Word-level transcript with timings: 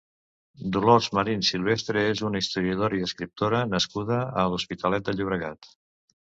Dolors 0.77 1.09
Marin 1.17 1.45
Silvestre 1.49 2.03
és 2.15 2.23
una 2.31 2.41
historiadora 2.45 2.99
i 3.01 3.03
escriptora 3.09 3.61
nascuda 3.77 4.21
a 4.45 4.49
l'Hospitalet 4.55 5.09
de 5.11 5.19
Llobregat. 5.21 5.75